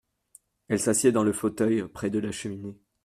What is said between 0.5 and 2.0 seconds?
Elle s’assied dans le fauteuil,